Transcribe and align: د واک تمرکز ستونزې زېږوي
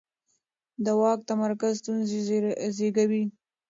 د 0.85 0.87
واک 0.99 1.19
تمرکز 1.29 1.73
ستونزې 1.81 2.19
زېږوي 2.77 3.23